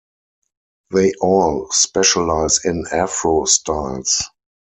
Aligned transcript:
They 0.89 1.13
all 1.21 1.67
specialise 1.69 2.65
in 2.65 2.85
afro-styles. 2.91 4.23